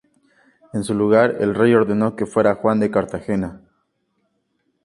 En 0.73 0.83
su 0.83 0.95
lugar 0.95 1.37
el 1.41 1.53
rey 1.53 1.75
ordeno 1.75 2.15
que 2.15 2.25
fuera 2.25 2.55
Juan 2.55 2.79
de 2.79 2.89
Cartagena. 2.89 3.61